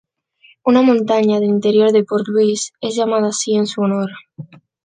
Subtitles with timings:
[0.65, 4.09] Una montaña del interior de Port Louis es llamada así en su honor.